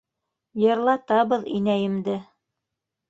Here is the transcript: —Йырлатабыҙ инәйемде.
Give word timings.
—Йырлатабыҙ 0.61 1.45
инәйемде. 1.59 2.17